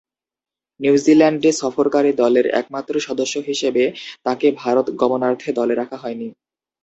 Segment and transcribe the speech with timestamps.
[0.79, 3.83] নিউজিল্যান্ডে সফরকারী দলের একমাত্র সদস্য হিসেবে
[4.25, 6.27] তাকে ভারত গমনার্থে দলে রাখা হয়নি।